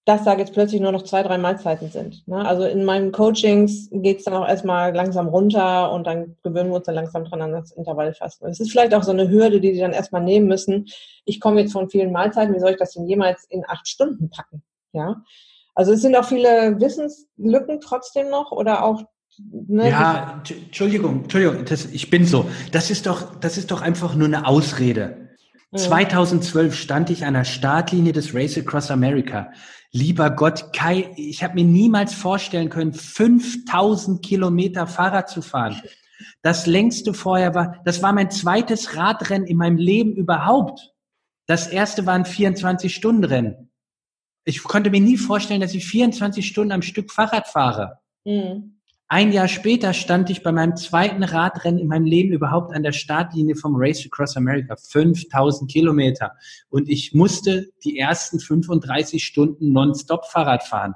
[0.04, 2.28] dass da jetzt plötzlich nur noch zwei, drei Mahlzeiten sind.
[2.28, 2.46] Ne?
[2.46, 6.78] Also in meinen Coachings geht es dann auch erstmal langsam runter und dann gewöhnen wir
[6.78, 8.50] uns dann langsam dran an das Intervallfasten.
[8.50, 10.88] Es ist vielleicht auch so eine Hürde, die die dann erstmal nehmen müssen.
[11.24, 14.30] Ich komme jetzt von vielen Mahlzeiten, wie soll ich das denn jemals in acht Stunden
[14.30, 14.62] packen?
[14.92, 15.24] Ja.
[15.74, 19.04] Also es sind auch viele Wissenslücken trotzdem noch oder auch
[19.40, 22.50] Ne, ja, Entschuldigung, Entschuldigung, das, ich bin so.
[22.72, 25.30] Das ist doch, das ist doch einfach nur eine Ausrede.
[25.72, 25.78] Mhm.
[25.78, 29.52] 2012 stand ich an der Startlinie des Race Across America.
[29.92, 35.82] Lieber Gott, Kai, ich habe mir niemals vorstellen können, 5000 Kilometer Fahrrad zu fahren.
[36.42, 40.94] Das längste vorher war, das war mein zweites Radrennen in meinem Leben überhaupt.
[41.46, 43.72] Das erste war ein 24-Stunden-Rennen.
[44.44, 48.00] Ich konnte mir nie vorstellen, dass ich 24 Stunden am Stück Fahrrad fahre.
[48.26, 48.77] Mhm.
[49.10, 52.92] Ein Jahr später stand ich bei meinem zweiten Radrennen in meinem Leben überhaupt an der
[52.92, 54.76] Startlinie vom Race Across America.
[54.76, 56.34] 5000 Kilometer.
[56.70, 60.94] Und ich musste die ersten 35 Stunden nonstop Fahrrad fahren.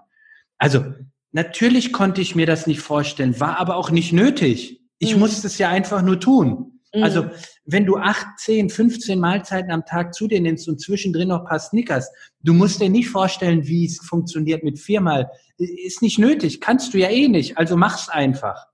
[0.58, 0.84] Also,
[1.32, 4.82] natürlich konnte ich mir das nicht vorstellen, war aber auch nicht nötig.
[5.00, 5.22] Ich mhm.
[5.22, 6.82] musste es ja einfach nur tun.
[6.94, 7.04] Mhm.
[7.04, 7.30] Also,
[7.72, 11.46] wenn du acht, zehn, 15 Mahlzeiten am Tag zu dir nimmst und zwischendrin noch ein
[11.46, 15.30] paar Snickers, du musst dir nicht vorstellen, wie es funktioniert mit viermal.
[15.58, 18.68] Ist nicht nötig, kannst du ja eh nicht, also mach's einfach.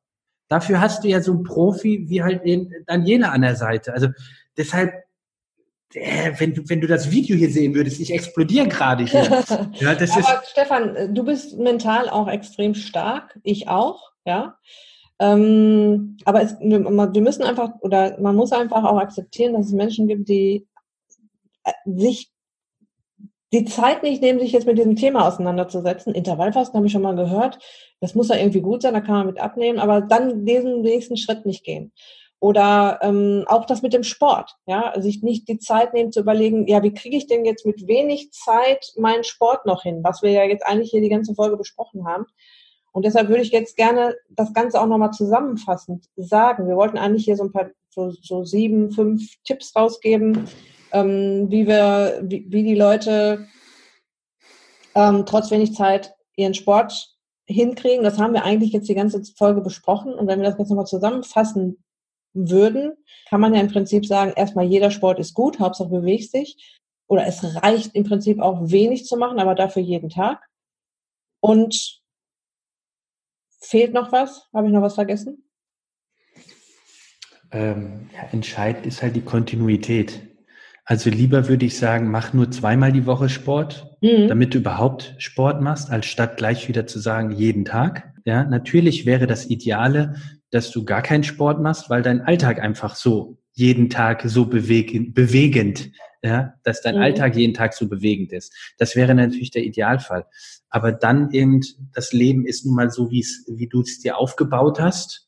[0.49, 2.41] Dafür hast du ja so einen Profi wie halt
[2.87, 3.93] Daniela an der Seite.
[3.93, 4.07] Also
[4.55, 4.93] deshalb,
[5.93, 9.23] äh, wenn, du, wenn du das Video hier sehen würdest, ich explodiere gerade hier.
[9.73, 14.57] ja, das Aber ist Stefan, du bist mental auch extrem stark, ich auch, ja.
[15.19, 20.07] Ähm, aber es, wir, müssen einfach, oder man muss einfach auch akzeptieren, dass es Menschen
[20.07, 20.67] gibt, die
[21.63, 22.31] äh, sich
[23.53, 26.13] die Zeit nicht nehmen, sich jetzt mit diesem Thema auseinanderzusetzen.
[26.13, 27.59] Intervallfasten habe ich schon mal gehört.
[28.01, 31.17] Das muss ja irgendwie gut sein, da kann man mit abnehmen, aber dann diesen nächsten
[31.17, 31.93] Schritt nicht gehen.
[32.39, 36.67] Oder ähm, auch das mit dem Sport, ja, sich nicht die Zeit nehmen zu überlegen,
[36.67, 40.29] ja, wie kriege ich denn jetzt mit wenig Zeit meinen Sport noch hin, was wir
[40.29, 42.25] ja jetzt eigentlich hier die ganze Folge besprochen haben.
[42.97, 46.67] Und deshalb würde ich jetzt gerne das Ganze auch nochmal zusammenfassend sagen.
[46.67, 50.47] Wir wollten eigentlich hier so ein paar, so, so sieben, fünf Tipps rausgeben,
[50.91, 53.45] ähm, wie wir, wie, wie die Leute
[54.95, 58.03] ähm, trotz wenig Zeit ihren Sport hinkriegen.
[58.03, 60.15] Das haben wir eigentlich jetzt die ganze Folge besprochen.
[60.15, 61.83] Und wenn wir das jetzt nochmal zusammenfassen
[62.33, 62.93] würden,
[63.29, 66.79] kann man ja im Prinzip sagen, erstmal jeder Sport ist gut, Hauptsache bewegt sich.
[67.05, 70.43] Oder es reicht im Prinzip auch wenig zu machen, aber dafür jeden Tag.
[71.41, 72.01] Und
[73.67, 74.47] Fehlt noch was?
[74.53, 75.43] Habe ich noch was vergessen?
[77.51, 80.21] Ähm, ja, entscheidend ist halt die Kontinuität.
[80.85, 84.29] Also lieber würde ich sagen, mach nur zweimal die Woche Sport, mhm.
[84.29, 88.13] damit du überhaupt Sport machst, als statt gleich wieder zu sagen, jeden Tag.
[88.23, 90.15] Ja, natürlich wäre das Ideale,
[90.49, 95.13] dass du gar keinen Sport machst, weil dein Alltag einfach so jeden Tag so bewegend,
[95.13, 95.91] bewegend
[96.23, 97.01] ja, dass dein mhm.
[97.01, 98.53] Alltag jeden Tag so bewegend ist.
[98.77, 100.25] Das wäre natürlich der Idealfall.
[100.69, 101.61] Aber dann eben,
[101.93, 105.27] das Leben ist nun mal so, wie es, wie du es dir aufgebaut hast.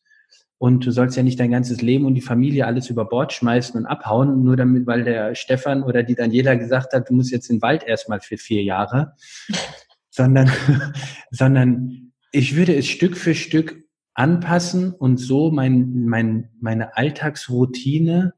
[0.58, 3.80] Und du sollst ja nicht dein ganzes Leben und die Familie alles über Bord schmeißen
[3.80, 7.50] und abhauen, nur damit, weil der Stefan oder die Daniela gesagt hat, du musst jetzt
[7.50, 9.14] in den Wald erstmal für vier Jahre.
[10.10, 10.52] sondern,
[11.32, 18.34] sondern ich würde es Stück für Stück anpassen und so mein, mein, meine Alltagsroutine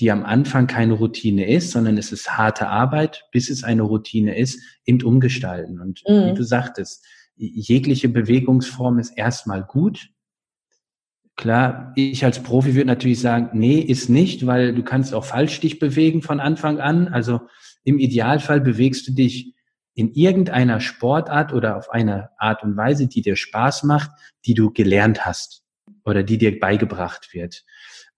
[0.00, 4.36] die am Anfang keine Routine ist, sondern es ist harte Arbeit, bis es eine Routine
[4.36, 5.80] ist, eben umgestalten.
[5.80, 6.30] Und mhm.
[6.30, 7.04] wie du sagtest,
[7.36, 10.08] jegliche Bewegungsform ist erstmal gut.
[11.36, 15.60] Klar, ich als Profi würde natürlich sagen, nee, ist nicht, weil du kannst auch falsch
[15.60, 17.08] dich bewegen von Anfang an.
[17.08, 17.40] Also
[17.82, 19.54] im Idealfall bewegst du dich
[19.94, 24.10] in irgendeiner Sportart oder auf eine Art und Weise, die dir Spaß macht,
[24.44, 25.64] die du gelernt hast
[26.04, 27.64] oder die dir beigebracht wird.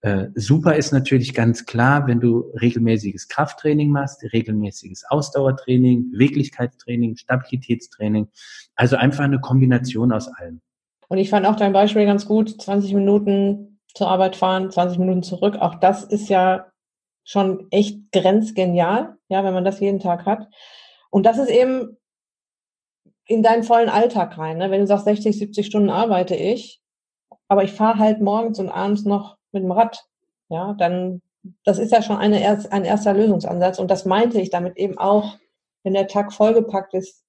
[0.01, 8.27] Äh, super ist natürlich ganz klar, wenn du regelmäßiges Krafttraining machst, regelmäßiges Ausdauertraining, Beweglichkeitstraining, Stabilitätstraining.
[8.75, 10.61] Also einfach eine Kombination aus allem.
[11.07, 15.23] Und ich fand auch dein Beispiel ganz gut, 20 Minuten zur Arbeit fahren, 20 Minuten
[15.23, 15.55] zurück.
[15.55, 16.67] Auch das ist ja
[17.23, 20.47] schon echt grenzgenial, ja, wenn man das jeden Tag hat.
[21.09, 21.97] Und das ist eben
[23.25, 24.57] in deinen vollen Alltag rein.
[24.57, 24.69] Ne?
[24.69, 26.81] Wenn du sagst, 60, 70 Stunden arbeite ich,
[27.47, 30.05] aber ich fahre halt morgens und abends noch mit dem Rad,
[30.49, 31.21] ja, dann,
[31.63, 32.37] das ist ja schon eine,
[32.71, 33.79] ein erster Lösungsansatz.
[33.79, 35.37] Und das meinte ich damit eben auch,
[35.83, 37.23] wenn der Tag vollgepackt ist,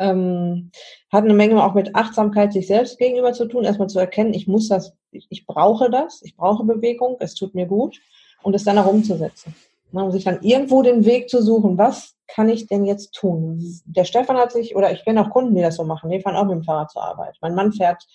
[0.00, 0.70] ähm,
[1.12, 4.48] hat eine Menge auch mit Achtsamkeit sich selbst gegenüber zu tun, erstmal zu erkennen, ich
[4.48, 8.00] muss das, ich, ich brauche das, ich brauche Bewegung, es tut mir gut
[8.42, 9.54] und es dann auch umzusetzen.
[9.92, 13.60] Man muss sich dann irgendwo den Weg zu suchen, was kann ich denn jetzt tun?
[13.84, 16.36] Der Stefan hat sich, oder ich kenne auch Kunden, die das so machen, die fahren
[16.36, 17.36] auch mit dem Fahrrad zur Arbeit.
[17.40, 18.06] Mein Mann fährt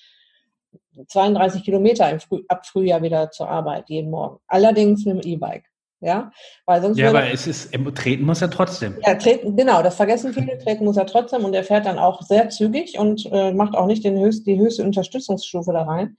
[1.08, 4.40] 32 Kilometer im Früh, ab Frühjahr wieder zur Arbeit, jeden Morgen.
[4.48, 5.66] Allerdings mit dem E-Bike.
[6.02, 6.32] Ja,
[6.66, 8.96] weil sonst ja, aber es ist, treten muss er trotzdem.
[9.04, 12.22] Ja, treten, genau, das vergessen viele, treten muss er trotzdem und er fährt dann auch
[12.22, 16.18] sehr zügig und äh, macht auch nicht den höchst, die höchste Unterstützungsstufe da rein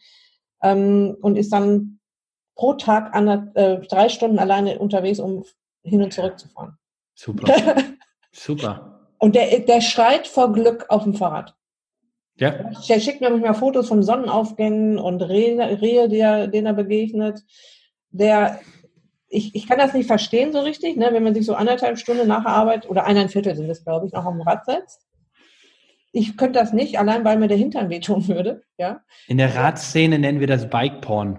[0.63, 2.01] ähm, und ist dann
[2.57, 5.45] pro Tag an, äh, drei Stunden alleine unterwegs, um
[5.83, 6.77] hin und zurück zu fahren.
[7.15, 7.47] Super.
[8.33, 9.09] Super.
[9.19, 11.55] Und der, der schreit vor Glück auf dem Fahrrad.
[12.39, 12.71] Ja.
[12.89, 17.41] Der schickt mir manchmal Fotos von Sonnenaufgängen und Rehe, Rehe der, denen er begegnet.
[18.11, 18.61] Der,
[19.29, 22.29] ich, ich kann das nicht verstehen so richtig, ne, wenn man sich so anderthalb Stunden
[22.29, 25.07] nach der Arbeit oder eineinviertel sind das, glaube ich, noch am Rad setzt.
[26.13, 28.63] Ich könnte das nicht, allein weil mir der Hintern wehtun würde.
[28.79, 29.03] Ja.
[29.29, 31.39] In der Radszene nennen wir das Bike-Porn.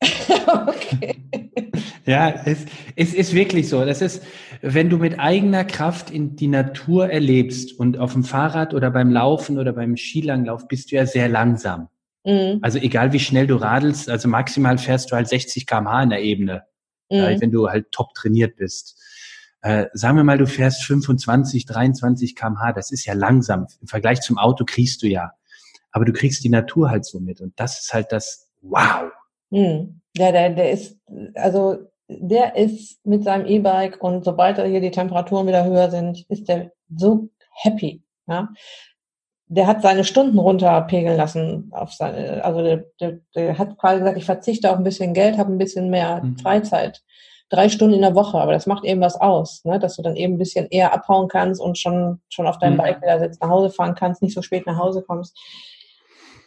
[0.46, 1.13] okay.
[2.06, 3.84] Ja, es, es ist wirklich so.
[3.84, 4.22] Das ist,
[4.60, 9.10] wenn du mit eigener Kraft in die Natur erlebst und auf dem Fahrrad oder beim
[9.10, 11.88] Laufen oder beim Skilanglauf bist du ja sehr langsam.
[12.24, 12.58] Mhm.
[12.62, 16.22] Also egal wie schnell du radelst, also maximal fährst du halt 60 km/h in der
[16.22, 16.64] Ebene,
[17.10, 17.40] mhm.
[17.40, 19.00] wenn du halt top trainiert bist.
[19.62, 23.66] Äh, sagen wir mal, du fährst 25, 23 km/h, das ist ja langsam.
[23.80, 25.32] Im Vergleich zum Auto kriegst du ja.
[25.90, 27.40] Aber du kriegst die Natur halt so mit.
[27.40, 29.10] Und das ist halt das Wow.
[29.50, 30.00] Mhm.
[30.16, 30.98] Ja, der, der ist,
[31.34, 36.48] also der ist mit seinem E-Bike und sobald hier die Temperaturen wieder höher sind, ist
[36.48, 38.02] der so happy.
[38.26, 38.48] Ja?
[39.46, 41.70] Der hat seine Stunden runterpegeln lassen.
[41.72, 45.38] Auf seine, also der, der, der hat quasi gesagt, ich verzichte auf ein bisschen Geld,
[45.38, 46.38] habe ein bisschen mehr mhm.
[46.38, 47.02] Freizeit.
[47.50, 49.78] Drei Stunden in der Woche, aber das macht eben was aus, ne?
[49.78, 52.78] dass du dann eben ein bisschen eher abhauen kannst und schon, schon auf deinem mhm.
[52.78, 55.38] Bike wieder sitzt, nach Hause fahren kannst, nicht so spät nach Hause kommst.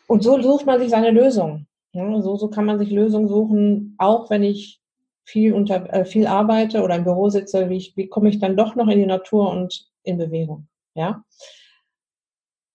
[0.08, 1.68] Und so sucht man sich seine Lösung.
[1.98, 4.80] Ja, so, so kann man sich Lösungen suchen, auch wenn ich
[5.24, 8.56] viel unter äh, viel arbeite oder im Büro sitze, wie, ich, wie komme ich dann
[8.56, 10.68] doch noch in die Natur und in Bewegung?
[10.94, 11.24] Ja.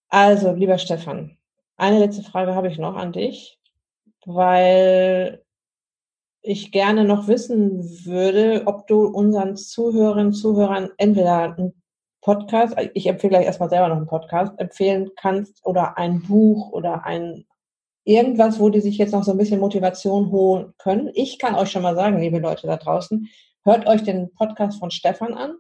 [0.09, 1.39] Also, lieber Stefan,
[1.77, 3.61] eine letzte Frage habe ich noch an dich,
[4.27, 5.45] weil
[6.41, 11.81] ich gerne noch wissen würde, ob du unseren Zuhörerinnen Zuhörern entweder einen
[12.23, 17.05] Podcast, ich empfehle gleich erstmal selber noch einen Podcast, empfehlen kannst oder ein Buch oder
[17.05, 17.47] ein
[18.05, 21.11] irgendwas, wo die sich jetzt noch so ein bisschen Motivation holen können.
[21.15, 23.29] Ich kann euch schon mal sagen, liebe Leute da draußen,
[23.65, 25.55] hört euch den Podcast von Stefan an,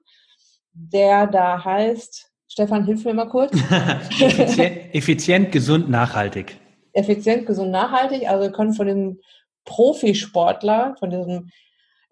[0.73, 3.53] der da heißt, Stefan, hilf mir mal kurz.
[4.21, 6.59] effizient, effizient, gesund, nachhaltig.
[6.93, 8.29] Effizient, gesund, nachhaltig.
[8.29, 9.21] Also ihr könnt von dem
[9.65, 11.51] Profisportler, von diesem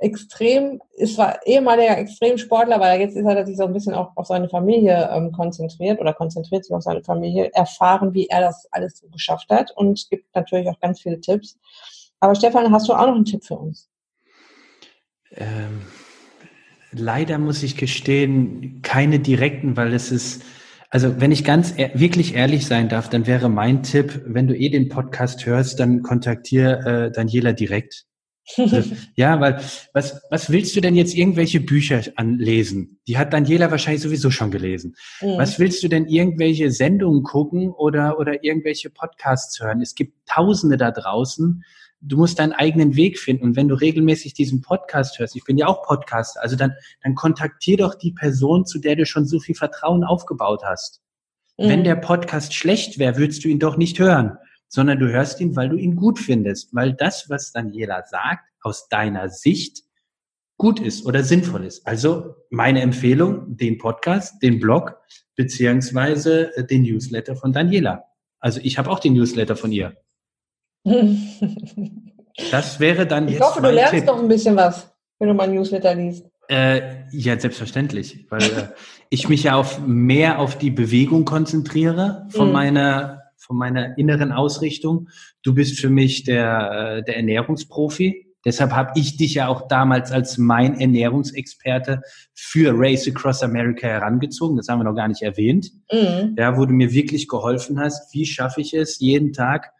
[0.00, 4.26] extrem, ist zwar ehemaliger Extremsportler, weil jetzt ist er sich so ein bisschen auch auf
[4.26, 8.98] seine Familie ähm, konzentriert oder konzentriert sich auf seine Familie, erfahren, wie er das alles
[8.98, 11.58] so geschafft hat und gibt natürlich auch ganz viele Tipps.
[12.18, 13.88] Aber Stefan, hast du auch noch einen Tipp für uns?
[15.32, 15.82] Ähm,
[16.92, 20.42] leider muss ich gestehen, keine direkten, weil es ist,
[20.88, 24.56] also wenn ich ganz e wirklich ehrlich sein darf, dann wäre mein Tipp, wenn du
[24.56, 28.06] eh den Podcast hörst, dann kontaktiere äh, Daniela direkt
[29.16, 29.60] ja, weil
[29.92, 33.00] was, was willst du denn jetzt irgendwelche Bücher anlesen?
[33.06, 34.94] Die hat Daniela wahrscheinlich sowieso schon gelesen.
[35.20, 35.38] Mhm.
[35.38, 39.80] Was willst du denn irgendwelche Sendungen gucken oder, oder irgendwelche Podcasts hören?
[39.80, 41.64] Es gibt Tausende da draußen.
[42.00, 43.44] Du musst deinen eigenen Weg finden.
[43.44, 47.14] Und wenn du regelmäßig diesen Podcast hörst, ich bin ja auch Podcaster, also dann, dann
[47.14, 51.02] kontaktier doch die Person, zu der du schon so viel Vertrauen aufgebaut hast.
[51.58, 51.68] Mhm.
[51.68, 54.38] Wenn der Podcast schlecht wäre, würdest du ihn doch nicht hören
[54.70, 58.88] sondern du hörst ihn, weil du ihn gut findest, weil das, was Daniela sagt, aus
[58.88, 59.82] deiner Sicht
[60.56, 61.86] gut ist oder sinnvoll ist.
[61.86, 64.96] Also meine Empfehlung, den Podcast, den Blog,
[65.34, 68.04] beziehungsweise äh, den Newsletter von Daniela.
[68.38, 69.96] Also ich habe auch den Newsletter von ihr.
[72.50, 73.40] Das wäre dann ich jetzt.
[73.40, 74.06] Ich hoffe, du lernst Tipp.
[74.06, 76.24] noch ein bisschen was, wenn du mein Newsletter liest.
[76.48, 78.68] Äh, ja, selbstverständlich, weil äh,
[79.08, 82.52] ich mich ja auf mehr auf die Bewegung konzentriere von mhm.
[82.52, 85.08] meiner von meiner inneren Ausrichtung.
[85.42, 88.26] Du bist für mich der, äh, der Ernährungsprofi.
[88.44, 92.02] Deshalb habe ich dich ja auch damals als mein Ernährungsexperte
[92.34, 94.56] für Race Across America herangezogen.
[94.56, 95.70] Das haben wir noch gar nicht erwähnt.
[95.92, 96.36] Mhm.
[96.38, 99.72] Ja, wo du mir wirklich geholfen hast, wie schaffe ich es jeden Tag,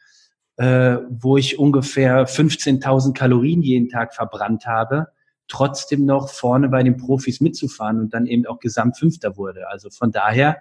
[0.57, 5.09] äh, wo ich ungefähr 15.000 Kalorien jeden Tag verbrannt habe,
[5.49, 9.69] trotzdem noch vorne bei den Profis mitzufahren und dann eben auch Gesamtfünfter wurde.
[9.69, 10.59] Also von daher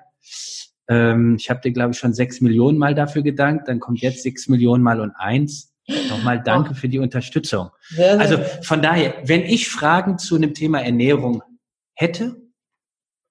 [0.89, 3.67] ähm, ich habe dir, glaube ich, schon sechs Millionen Mal dafür gedankt.
[3.67, 5.73] Dann kommt jetzt sechs Millionen Mal und eins.
[6.09, 7.69] Nochmal danke für die Unterstützung.
[7.89, 11.41] Sehr, sehr also von daher, wenn ich Fragen zu einem Thema Ernährung
[11.95, 12.35] hätte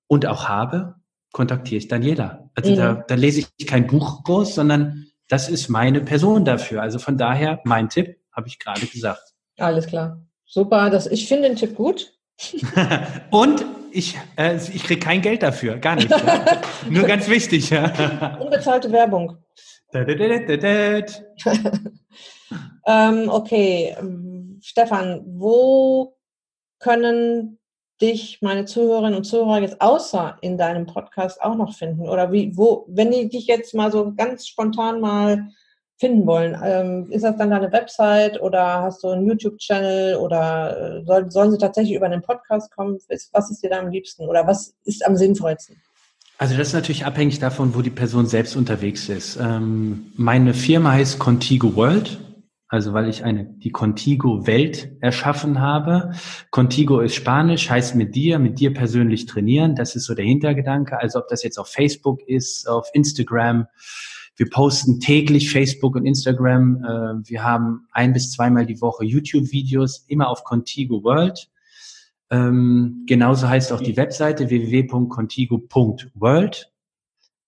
[0.08, 0.96] und auch habe,
[1.32, 2.50] kontaktiere ich Daniela.
[2.54, 2.76] Also mhm.
[2.76, 6.82] da, da lese ich kein Buch groß, sondern das ist meine Person dafür.
[6.82, 9.34] Also von daher, mein Tipp, habe ich gerade gesagt.
[9.58, 10.20] Alles klar.
[10.46, 10.90] Super.
[10.90, 12.12] Das, ich finde den Tipp gut.
[13.30, 16.10] und ich, äh, ich kriege kein Geld dafür, gar nicht.
[16.10, 16.44] Ja.
[16.90, 17.70] Nur ganz wichtig.
[17.70, 18.38] Ja.
[18.40, 19.36] Unbezahlte Werbung.
[22.86, 23.96] ähm, okay,
[24.60, 26.16] Stefan, wo
[26.78, 27.58] können
[28.00, 32.08] dich meine Zuhörerinnen und Zuhörer jetzt außer in deinem Podcast auch noch finden?
[32.08, 35.48] Oder wie, wo, wenn die dich jetzt mal so ganz spontan mal
[35.98, 41.04] finden wollen, ähm, ist das dann deine Website oder hast du einen YouTube-Channel oder äh,
[41.04, 42.98] soll, sollen sie tatsächlich über einen Podcast kommen?
[43.32, 45.76] Was ist dir da am liebsten oder was ist am sinnvollsten?
[46.38, 49.36] Also das ist natürlich abhängig davon, wo die Person selbst unterwegs ist.
[49.40, 52.18] Ähm, meine Firma heißt Contigo World
[52.68, 56.12] also weil ich eine, die Contigo-Welt erschaffen habe.
[56.50, 59.74] Contigo ist Spanisch, heißt mit dir, mit dir persönlich trainieren.
[59.74, 61.00] Das ist so der Hintergedanke.
[61.00, 63.66] Also ob das jetzt auf Facebook ist, auf Instagram.
[64.38, 66.84] Wir posten täglich Facebook und Instagram.
[66.84, 71.50] Äh, wir haben ein bis zweimal die Woche YouTube-Videos, immer auf Contigo World.
[72.30, 76.72] Ähm, genauso heißt auch die Webseite www.contigo.world.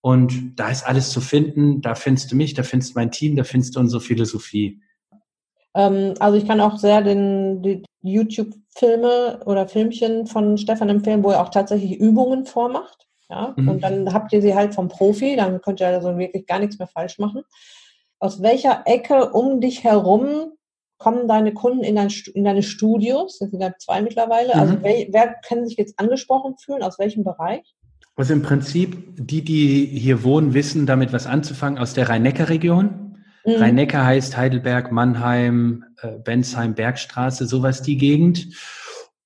[0.01, 1.81] Und da ist alles zu finden.
[1.81, 4.81] Da findest du mich, da findest du mein Team, da findest du unsere Philosophie.
[5.73, 11.31] Ähm, also ich kann auch sehr den, die YouTube-Filme oder Filmchen von Stefan empfehlen, wo
[11.31, 13.07] er auch tatsächlich Übungen vormacht.
[13.31, 13.53] Ja?
[13.55, 13.69] Mhm.
[13.69, 16.77] Und dann habt ihr sie halt vom Profi, dann könnt ihr also wirklich gar nichts
[16.77, 17.43] mehr falsch machen.
[18.19, 20.51] Aus welcher Ecke um dich herum
[20.97, 23.39] kommen deine Kunden in, dein, in deine Studios?
[23.39, 24.53] Das sind ja zwei mittlerweile.
[24.53, 24.83] Also mhm.
[24.83, 26.83] Also wer, wer kann sich jetzt angesprochen fühlen?
[26.83, 27.73] Aus welchem Bereich?
[28.17, 33.15] Also im Prinzip, die, die hier wohnen, wissen damit was anzufangen aus der Rhein-Neckar-Region.
[33.45, 33.53] Mhm.
[33.53, 38.49] Rhein-Neckar heißt Heidelberg, Mannheim, äh, Bensheim, Bergstraße, sowas die Gegend.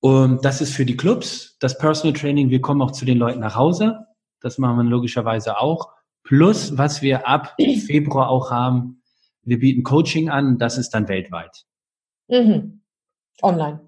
[0.06, 2.48] Und das ist für die Clubs, das Personal Training.
[2.48, 4.06] Wir kommen auch zu den Leuten nach Hause.
[4.40, 5.88] Das machen wir logischerweise auch.
[6.22, 9.02] Plus, was wir ab Februar auch haben,
[9.42, 11.64] wir bieten Coaching an, das ist dann weltweit.
[12.28, 12.82] Mhm.
[13.42, 13.80] Online.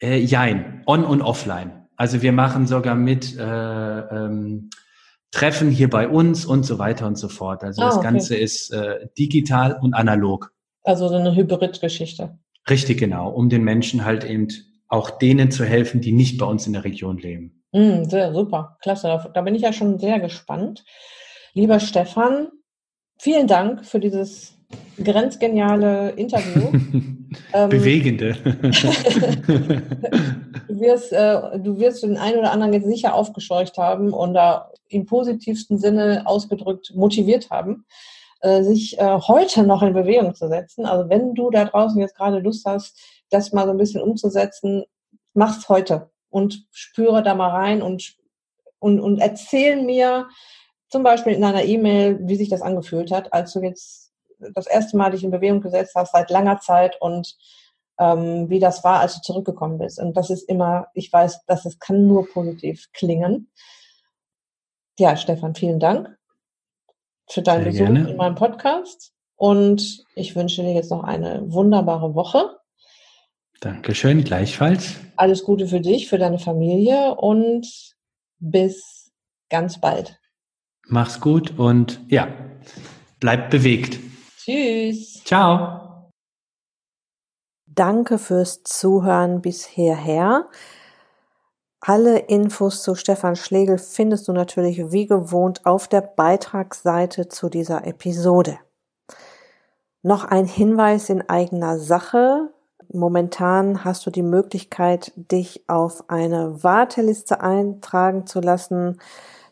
[0.00, 1.88] Äh, jein, on und offline.
[1.96, 4.70] Also wir machen sogar mit äh, ähm,
[5.32, 7.64] Treffen hier bei uns und so weiter und so fort.
[7.64, 8.04] Also ah, das okay.
[8.04, 10.52] Ganze ist äh, digital und analog.
[10.84, 12.38] Also so eine Hybrid-Geschichte.
[12.70, 14.46] Richtig, genau, um den Menschen halt eben
[14.88, 17.62] auch denen zu helfen, die nicht bei uns in der Region leben.
[17.72, 19.30] Mm, sehr super, klasse.
[19.34, 20.84] Da bin ich ja schon sehr gespannt.
[21.52, 22.48] Lieber Stefan,
[23.18, 24.58] vielen Dank für dieses
[25.02, 26.70] grenzgeniale Interview.
[27.52, 28.36] ähm, Bewegende.
[30.68, 34.72] du, wirst, äh, du wirst den einen oder anderen jetzt sicher aufgescheucht haben und da
[34.88, 37.84] im positivsten Sinne ausgedrückt motiviert haben,
[38.40, 40.86] äh, sich äh, heute noch in Bewegung zu setzen.
[40.86, 42.98] Also wenn du da draußen jetzt gerade Lust hast,
[43.30, 44.84] das mal so ein bisschen umzusetzen,
[45.34, 48.16] mach's heute und spüre da mal rein und,
[48.78, 50.28] und, und erzähl mir
[50.88, 54.12] zum Beispiel in einer E-Mail, wie sich das angefühlt hat, als du jetzt
[54.54, 57.36] das erste Mal dich in Bewegung gesetzt hast seit langer Zeit und
[57.98, 59.98] ähm, wie das war, als du zurückgekommen bist.
[59.98, 63.50] Und das ist immer, ich weiß, dass es kann nur positiv klingen.
[64.98, 66.17] Ja, Stefan, vielen Dank
[67.30, 68.10] für deinen Besuch gerne.
[68.10, 69.12] in meinem Podcast.
[69.36, 72.58] Und ich wünsche dir jetzt noch eine wunderbare Woche.
[73.60, 74.96] Dankeschön, gleichfalls.
[75.16, 77.66] Alles Gute für dich, für deine Familie und
[78.38, 79.12] bis
[79.48, 80.18] ganz bald.
[80.86, 82.28] Mach's gut und ja,
[83.20, 84.00] bleib bewegt.
[84.38, 85.22] Tschüss.
[85.24, 86.10] Ciao.
[87.66, 90.46] Danke fürs Zuhören bis hierher.
[91.80, 97.86] Alle Infos zu Stefan Schlegel findest du natürlich wie gewohnt auf der Beitragsseite zu dieser
[97.86, 98.58] Episode.
[100.02, 102.50] Noch ein Hinweis in eigener Sache.
[102.92, 109.00] Momentan hast du die Möglichkeit, dich auf eine Warteliste eintragen zu lassen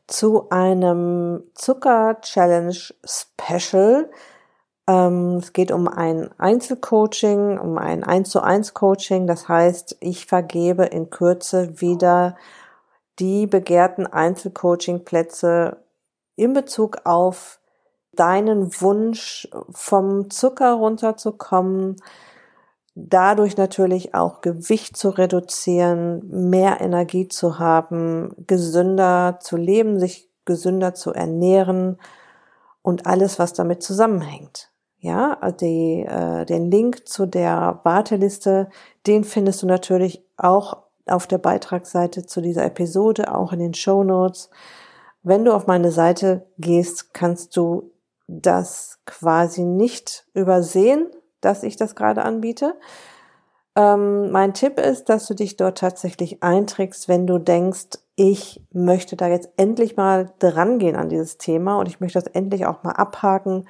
[0.06, 4.10] zu einem Zucker Challenge Special.
[4.88, 9.26] Ähm, es geht um ein Einzelcoaching, um ein 1 zu 1 Coaching.
[9.26, 12.36] Das heißt, ich vergebe in Kürze wieder
[13.18, 15.78] die begehrten Einzelcoaching-Plätze
[16.36, 17.60] in Bezug auf
[18.12, 21.96] deinen Wunsch, vom Zucker runterzukommen,
[22.94, 30.94] dadurch natürlich auch Gewicht zu reduzieren, mehr Energie zu haben, gesünder zu leben, sich gesünder
[30.94, 31.98] zu ernähren
[32.82, 34.70] und alles, was damit zusammenhängt.
[35.06, 38.68] Ja, die, äh, den Link zu der Warteliste,
[39.06, 44.02] den findest du natürlich auch auf der Beitragsseite zu dieser Episode, auch in den Show
[44.02, 44.50] Notes.
[45.22, 47.92] Wenn du auf meine Seite gehst, kannst du
[48.26, 51.06] das quasi nicht übersehen,
[51.40, 52.74] dass ich das gerade anbiete.
[53.76, 59.14] Ähm, mein Tipp ist, dass du dich dort tatsächlich einträgst, wenn du denkst, ich möchte
[59.14, 62.82] da jetzt endlich mal dran gehen an dieses Thema und ich möchte das endlich auch
[62.82, 63.66] mal abhaken,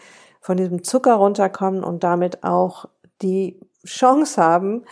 [0.47, 2.84] von diesem Zucker runterkommen und damit auch
[3.20, 4.84] die Chance haben,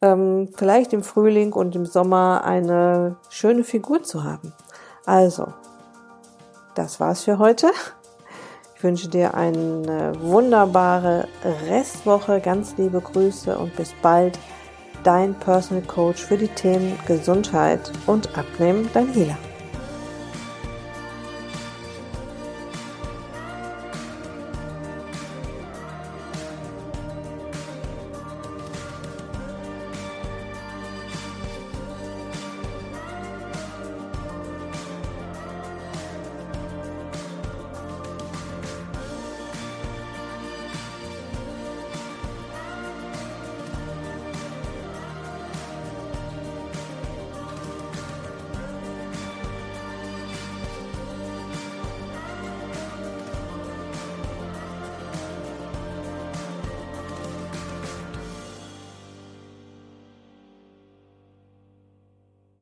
[0.00, 4.52] ähm, vielleicht im Frühling und im Sommer eine schöne Figur zu haben.
[5.04, 5.48] Also,
[6.76, 7.72] das war's für heute.
[8.76, 11.26] Ich wünsche dir eine wunderbare
[11.68, 14.38] Restwoche, ganz liebe Grüße und bis bald,
[15.02, 19.38] dein Personal Coach für die Themen Gesundheit und Abnehmen, Healer.